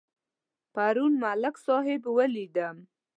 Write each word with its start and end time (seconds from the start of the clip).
پرون 0.73 1.13
ملک 1.23 1.55
صاحب 1.65 2.01
ولیدم. 2.17 2.77